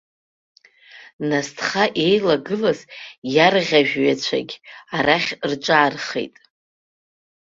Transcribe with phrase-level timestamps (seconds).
[1.29, 2.79] Насҭха еилагылаз
[3.35, 4.55] иарӷьажәҩацәагь
[4.95, 6.35] арахь рҿаархеит.